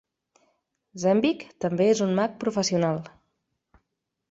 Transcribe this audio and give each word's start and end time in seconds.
Zembic 1.03 1.45
també 1.67 1.87
és 1.97 2.03
un 2.07 2.17
mag 2.21 2.33
professional. 2.47 3.01